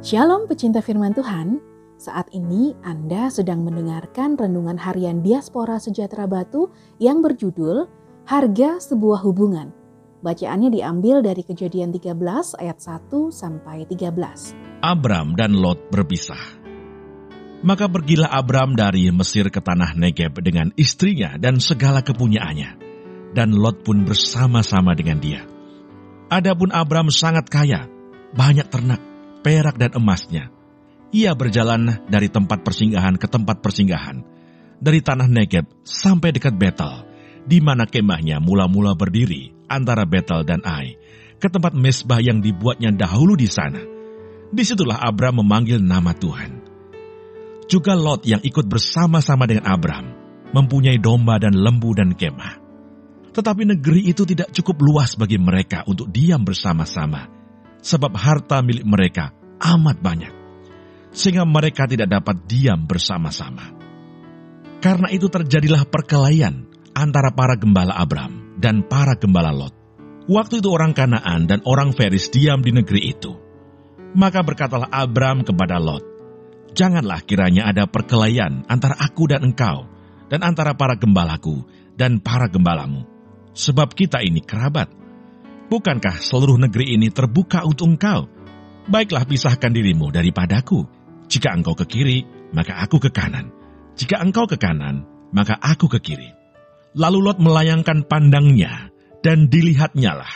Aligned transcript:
Shalom 0.00 0.48
pecinta 0.48 0.80
firman 0.80 1.12
Tuhan, 1.12 1.60
saat 2.00 2.32
ini 2.32 2.72
Anda 2.80 3.28
sedang 3.28 3.68
mendengarkan 3.68 4.32
renungan 4.32 4.80
harian 4.80 5.20
Diaspora 5.20 5.76
Sejahtera 5.76 6.24
Batu 6.24 6.72
yang 6.96 7.20
berjudul 7.20 7.84
Harga 8.24 8.80
Sebuah 8.80 9.20
Hubungan. 9.20 9.76
Bacaannya 10.24 10.72
diambil 10.72 11.20
dari 11.20 11.44
kejadian 11.44 11.92
13 11.92 12.16
ayat 12.56 12.80
1 12.80 13.12
sampai 13.28 13.84
13. 13.84 14.80
Abram 14.80 15.36
dan 15.36 15.52
Lot 15.52 15.92
berpisah. 15.92 16.64
Maka 17.60 17.84
pergilah 17.92 18.32
Abram 18.32 18.72
dari 18.72 19.12
Mesir 19.12 19.52
ke 19.52 19.60
tanah 19.60 20.00
Negeb 20.00 20.32
dengan 20.40 20.72
istrinya 20.80 21.36
dan 21.36 21.60
segala 21.60 22.00
kepunyaannya. 22.00 22.70
Dan 23.36 23.52
Lot 23.52 23.84
pun 23.84 24.08
bersama-sama 24.08 24.96
dengan 24.96 25.20
dia. 25.20 25.44
Adapun 26.32 26.72
Abram 26.72 27.12
sangat 27.12 27.52
kaya, 27.52 27.84
banyak 28.32 28.64
ternak, 28.72 29.09
perak 29.40 29.76
dan 29.80 29.92
emasnya. 29.96 30.52
Ia 31.10 31.34
berjalan 31.34 32.06
dari 32.06 32.30
tempat 32.30 32.62
persinggahan 32.62 33.18
ke 33.18 33.26
tempat 33.26 33.58
persinggahan, 33.58 34.22
dari 34.78 35.02
tanah 35.02 35.26
Negeb 35.26 35.66
sampai 35.82 36.30
dekat 36.30 36.54
Betel, 36.54 37.02
di 37.42 37.58
mana 37.58 37.82
kemahnya 37.82 38.38
mula-mula 38.38 38.94
berdiri 38.94 39.50
antara 39.66 40.06
Betel 40.06 40.46
dan 40.46 40.62
Ai, 40.62 40.94
ke 41.42 41.50
tempat 41.50 41.74
mesbah 41.74 42.22
yang 42.22 42.38
dibuatnya 42.38 42.94
dahulu 42.94 43.34
di 43.34 43.50
sana. 43.50 43.82
Di 44.50 44.62
situlah 44.62 45.02
Abram 45.02 45.42
memanggil 45.42 45.82
nama 45.82 46.14
Tuhan. 46.14 46.62
Juga 47.66 47.94
Lot 47.94 48.26
yang 48.26 48.42
ikut 48.42 48.66
bersama-sama 48.66 49.50
dengan 49.50 49.66
Abram, 49.66 50.06
mempunyai 50.54 50.98
domba 50.98 51.38
dan 51.42 51.54
lembu 51.54 51.90
dan 51.94 52.14
kemah. 52.14 52.58
Tetapi 53.30 53.62
negeri 53.62 54.10
itu 54.10 54.26
tidak 54.26 54.50
cukup 54.54 54.78
luas 54.82 55.14
bagi 55.14 55.38
mereka 55.38 55.86
untuk 55.86 56.10
diam 56.10 56.42
bersama-sama 56.42 57.39
sebab 57.80 58.12
harta 58.16 58.60
milik 58.60 58.84
mereka 58.84 59.32
amat 59.60 60.00
banyak, 60.00 60.32
sehingga 61.12 61.44
mereka 61.44 61.84
tidak 61.84 62.08
dapat 62.08 62.44
diam 62.48 62.84
bersama-sama. 62.84 63.76
Karena 64.80 65.12
itu 65.12 65.28
terjadilah 65.28 65.84
perkelahian 65.84 66.64
antara 66.96 67.32
para 67.36 67.56
gembala 67.56 67.92
Abram 67.96 68.56
dan 68.56 68.80
para 68.84 69.16
gembala 69.16 69.52
Lot. 69.52 69.74
Waktu 70.30 70.64
itu 70.64 70.68
orang 70.72 70.96
Kanaan 70.96 71.44
dan 71.44 71.60
orang 71.68 71.92
Feris 71.92 72.32
diam 72.32 72.64
di 72.64 72.72
negeri 72.72 73.12
itu. 73.12 73.36
Maka 74.16 74.40
berkatalah 74.40 74.88
Abram 74.88 75.44
kepada 75.44 75.76
Lot, 75.76 76.10
Janganlah 76.70 77.26
kiranya 77.26 77.66
ada 77.66 77.90
perkelahian 77.90 78.62
antara 78.70 78.94
aku 78.94 79.26
dan 79.26 79.42
engkau, 79.42 79.90
dan 80.30 80.46
antara 80.46 80.78
para 80.78 80.94
gembalaku 80.94 81.66
dan 81.98 82.22
para 82.22 82.46
gembalamu. 82.46 83.02
Sebab 83.50 83.90
kita 83.98 84.22
ini 84.22 84.38
kerabat 84.38 84.86
Bukankah 85.70 86.18
seluruh 86.18 86.58
negeri 86.58 86.98
ini 86.98 87.14
terbuka 87.14 87.62
untuk 87.62 87.94
engkau? 87.94 88.26
Baiklah 88.90 89.22
pisahkan 89.22 89.70
dirimu 89.70 90.10
daripadaku. 90.10 90.82
Jika 91.30 91.54
engkau 91.54 91.78
ke 91.78 91.86
kiri, 91.86 92.26
maka 92.50 92.82
aku 92.82 92.98
ke 92.98 93.14
kanan. 93.14 93.54
Jika 93.94 94.18
engkau 94.18 94.50
ke 94.50 94.58
kanan, 94.58 95.06
maka 95.30 95.54
aku 95.62 95.86
ke 95.86 96.02
kiri. 96.02 96.26
Lalu 96.98 97.22
Lot 97.22 97.38
melayangkan 97.38 98.02
pandangnya, 98.10 98.90
dan 99.22 99.46
dilihatnya 99.46 100.18
lah 100.18 100.34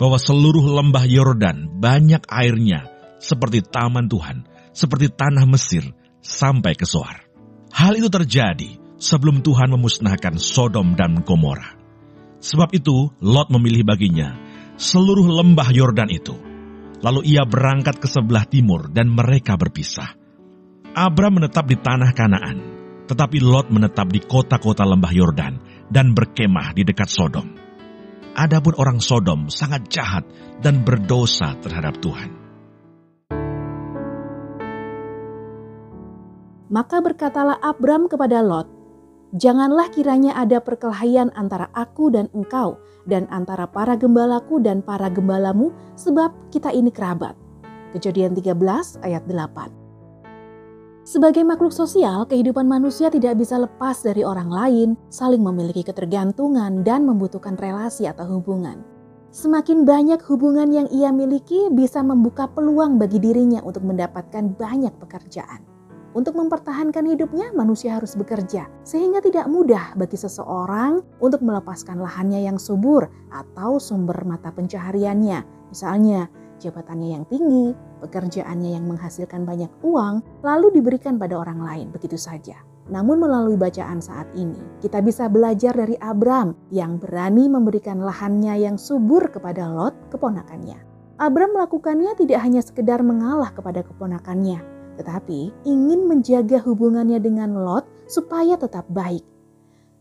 bahwa 0.00 0.16
seluruh 0.16 0.64
lembah 0.80 1.04
Yordan 1.04 1.76
banyak 1.76 2.24
airnya, 2.32 2.88
seperti 3.20 3.60
taman 3.68 4.08
Tuhan, 4.08 4.48
seperti 4.72 5.12
tanah 5.12 5.44
Mesir, 5.44 5.84
sampai 6.24 6.72
ke 6.72 6.88
Soar. 6.88 7.20
Hal 7.68 8.00
itu 8.00 8.08
terjadi 8.08 8.80
sebelum 8.96 9.44
Tuhan 9.44 9.76
memusnahkan 9.76 10.40
Sodom 10.40 10.96
dan 10.96 11.20
Gomora. 11.20 11.76
Sebab 12.40 12.72
itu 12.72 13.12
Lot 13.20 13.52
memilih 13.52 13.84
baginya 13.84 14.43
seluruh 14.74 15.26
lembah 15.26 15.68
Yordan 15.70 16.10
itu. 16.10 16.34
Lalu 17.04 17.36
ia 17.36 17.44
berangkat 17.44 18.00
ke 18.00 18.08
sebelah 18.08 18.48
timur 18.48 18.88
dan 18.88 19.12
mereka 19.12 19.60
berpisah. 19.60 20.16
Abram 20.94 21.36
menetap 21.36 21.68
di 21.68 21.76
tanah 21.76 22.10
Kanaan, 22.16 22.58
tetapi 23.04 23.42
Lot 23.44 23.68
menetap 23.68 24.08
di 24.08 24.24
kota-kota 24.24 24.86
lembah 24.88 25.12
Yordan 25.12 25.54
dan 25.92 26.16
berkemah 26.16 26.72
di 26.72 26.86
dekat 26.86 27.10
Sodom. 27.10 27.44
Adapun 28.34 28.74
orang 28.80 28.98
Sodom 28.98 29.46
sangat 29.52 29.86
jahat 29.92 30.24
dan 30.58 30.82
berdosa 30.82 31.54
terhadap 31.60 32.00
Tuhan. 32.00 32.30
Maka 36.72 36.98
berkatalah 36.98 37.60
Abram 37.62 38.10
kepada 38.10 38.42
Lot, 38.42 38.66
Janganlah 39.34 39.90
kiranya 39.90 40.30
ada 40.38 40.62
perkelahian 40.62 41.34
antara 41.34 41.66
aku 41.74 42.06
dan 42.06 42.30
engkau, 42.38 42.78
dan 43.02 43.26
antara 43.34 43.66
para 43.66 43.98
gembalaku 43.98 44.62
dan 44.62 44.78
para 44.78 45.10
gembalamu, 45.10 45.74
sebab 45.98 46.30
kita 46.54 46.70
ini 46.70 46.94
kerabat. 46.94 47.34
Kejadian 47.90 48.38
13 48.38 48.54
ayat 49.02 49.26
8. 49.26 49.74
Sebagai 51.02 51.42
makhluk 51.42 51.74
sosial, 51.74 52.30
kehidupan 52.30 52.70
manusia 52.70 53.10
tidak 53.10 53.34
bisa 53.42 53.58
lepas 53.58 54.06
dari 54.06 54.22
orang 54.22 54.54
lain, 54.54 54.88
saling 55.10 55.42
memiliki 55.42 55.82
ketergantungan, 55.82 56.86
dan 56.86 57.02
membutuhkan 57.02 57.58
relasi 57.58 58.06
atau 58.06 58.38
hubungan. 58.38 58.86
Semakin 59.34 59.82
banyak 59.82 60.22
hubungan 60.30 60.70
yang 60.70 60.86
ia 60.94 61.10
miliki, 61.10 61.74
bisa 61.74 62.06
membuka 62.06 62.46
peluang 62.46 63.02
bagi 63.02 63.18
dirinya 63.18 63.66
untuk 63.66 63.82
mendapatkan 63.82 64.54
banyak 64.54 64.94
pekerjaan. 65.02 65.73
Untuk 66.14 66.38
mempertahankan 66.38 67.10
hidupnya, 67.10 67.50
manusia 67.58 67.98
harus 67.98 68.14
bekerja, 68.14 68.70
sehingga 68.86 69.18
tidak 69.18 69.50
mudah 69.50 69.98
bagi 69.98 70.14
seseorang 70.14 71.02
untuk 71.18 71.42
melepaskan 71.42 71.98
lahannya 71.98 72.38
yang 72.38 72.54
subur 72.54 73.10
atau 73.34 73.82
sumber 73.82 74.22
mata 74.22 74.54
pencahariannya. 74.54 75.42
Misalnya, 75.74 76.30
jabatannya 76.62 77.18
yang 77.18 77.24
tinggi, 77.26 77.74
pekerjaannya 77.98 78.78
yang 78.78 78.86
menghasilkan 78.86 79.42
banyak 79.42 79.74
uang, 79.82 80.22
lalu 80.46 80.78
diberikan 80.78 81.18
pada 81.18 81.34
orang 81.34 81.58
lain, 81.58 81.86
begitu 81.90 82.14
saja. 82.14 82.62
Namun 82.94 83.18
melalui 83.18 83.58
bacaan 83.58 83.98
saat 83.98 84.30
ini, 84.38 84.62
kita 84.78 85.02
bisa 85.02 85.26
belajar 85.26 85.74
dari 85.74 85.98
Abram 85.98 86.54
yang 86.70 87.02
berani 87.02 87.50
memberikan 87.50 87.98
lahannya 87.98 88.54
yang 88.60 88.78
subur 88.78 89.34
kepada 89.34 89.66
Lot, 89.66 89.98
keponakannya. 90.14 90.78
Abram 91.18 91.54
melakukannya 91.58 92.14
tidak 92.18 92.42
hanya 92.42 92.62
sekedar 92.62 93.02
mengalah 93.02 93.50
kepada 93.54 93.86
keponakannya, 93.86 94.73
tetapi 94.96 95.50
ingin 95.66 96.06
menjaga 96.06 96.62
hubungannya 96.62 97.18
dengan 97.18 97.54
Lot 97.54 97.86
supaya 98.06 98.54
tetap 98.54 98.86
baik. 98.90 99.22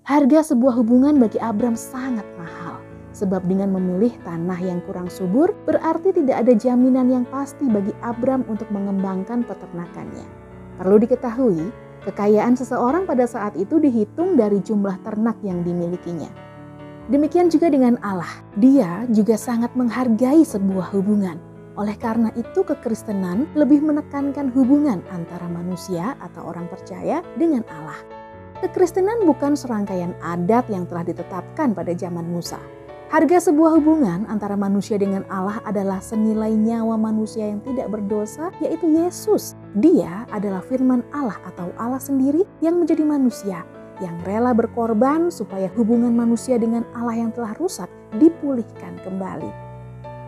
Harga 0.03 0.51
sebuah 0.51 0.75
hubungan 0.83 1.15
bagi 1.15 1.39
Abram 1.39 1.79
sangat 1.79 2.27
mahal, 2.35 2.83
sebab 3.15 3.39
dengan 3.47 3.71
memilih 3.71 4.11
tanah 4.27 4.59
yang 4.59 4.83
kurang 4.83 5.07
subur 5.07 5.55
berarti 5.63 6.11
tidak 6.11 6.43
ada 6.43 6.53
jaminan 6.53 7.07
yang 7.07 7.25
pasti 7.31 7.63
bagi 7.71 7.95
Abram 8.03 8.43
untuk 8.51 8.67
mengembangkan 8.67 9.47
peternakannya. 9.47 10.27
Perlu 10.75 10.99
diketahui, 10.99 11.71
kekayaan 12.03 12.59
seseorang 12.59 13.07
pada 13.07 13.23
saat 13.23 13.55
itu 13.55 13.79
dihitung 13.79 14.35
dari 14.35 14.59
jumlah 14.59 14.99
ternak 15.07 15.39
yang 15.39 15.63
dimilikinya. 15.63 16.27
Demikian 17.07 17.47
juga 17.47 17.71
dengan 17.71 17.95
Allah, 18.03 18.43
Dia 18.59 19.07
juga 19.11 19.39
sangat 19.39 19.71
menghargai 19.75 20.43
sebuah 20.43 20.91
hubungan 20.91 21.52
oleh 21.73 21.97
karena 21.97 22.29
itu, 22.38 22.61
kekristenan 22.61 23.50
lebih 23.57 23.81
menekankan 23.81 24.53
hubungan 24.53 25.01
antara 25.09 25.50
manusia 25.50 26.13
atau 26.22 26.53
orang 26.53 26.69
percaya 26.69 27.25
dengan 27.34 27.66
Allah. 27.73 27.97
Kekristenan 28.61 29.25
bukan 29.25 29.57
serangkaian 29.57 30.13
adat 30.22 30.69
yang 30.69 30.85
telah 30.85 31.01
ditetapkan 31.01 31.73
pada 31.73 31.91
zaman 31.97 32.29
Musa. 32.29 32.62
Harga 33.09 33.50
sebuah 33.50 33.78
hubungan 33.78 34.25
antara 34.25 34.57
manusia 34.57 34.97
dengan 34.97 35.22
Allah 35.29 35.62
adalah 35.69 36.01
senilai 36.01 36.53
nyawa 36.53 36.97
manusia 36.97 37.50
yang 37.50 37.62
tidak 37.62 37.89
berdosa, 37.89 38.50
yaitu 38.62 38.89
Yesus. 38.89 39.53
Dia 39.77 40.25
adalah 40.33 40.65
firman 40.65 41.06
Allah 41.13 41.38
atau 41.45 41.69
Allah 41.77 42.01
sendiri 42.01 42.45
yang 42.62 42.81
menjadi 42.81 43.06
manusia, 43.06 43.65
yang 44.01 44.18
rela 44.25 44.53
berkorban 44.53 45.30
supaya 45.30 45.69
hubungan 45.77 46.13
manusia 46.13 46.57
dengan 46.57 46.86
Allah 46.97 47.21
yang 47.21 47.30
telah 47.33 47.53
rusak 47.62 47.89
dipulihkan 48.18 48.97
kembali. 49.06 49.62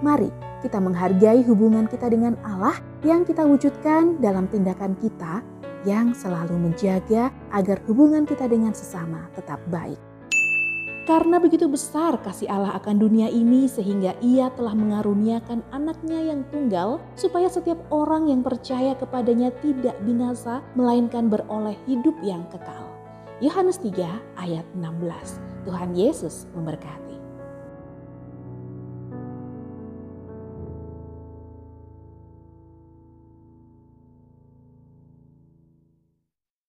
Mari 0.04 0.28
kita 0.60 0.82
menghargai 0.82 1.46
hubungan 1.46 1.86
kita 1.86 2.10
dengan 2.10 2.36
Allah 2.42 2.76
yang 3.06 3.24
kita 3.24 3.46
wujudkan 3.46 4.18
dalam 4.20 4.50
tindakan 4.50 4.98
kita 5.00 5.46
yang 5.86 6.12
selalu 6.18 6.58
menjaga 6.58 7.30
agar 7.54 7.78
hubungan 7.86 8.26
kita 8.26 8.50
dengan 8.50 8.74
sesama 8.74 9.30
tetap 9.38 9.62
baik. 9.70 10.02
Karena 11.06 11.38
begitu 11.38 11.70
besar 11.70 12.18
kasih 12.26 12.50
Allah 12.50 12.74
akan 12.82 12.98
dunia 12.98 13.30
ini 13.30 13.70
sehingga 13.70 14.18
ia 14.26 14.50
telah 14.58 14.74
mengaruniakan 14.74 15.62
anaknya 15.70 16.34
yang 16.34 16.42
tunggal 16.50 16.98
supaya 17.14 17.46
setiap 17.46 17.78
orang 17.94 18.26
yang 18.26 18.42
percaya 18.42 18.98
kepadanya 18.98 19.54
tidak 19.62 19.94
binasa 20.02 20.66
melainkan 20.74 21.30
beroleh 21.30 21.78
hidup 21.86 22.18
yang 22.26 22.42
kekal. 22.50 22.90
Yohanes 23.38 23.78
3 23.86 24.02
ayat 24.42 24.66
16. 24.74 25.70
Tuhan 25.70 25.94
Yesus 25.94 26.50
memberkati. 26.58 27.15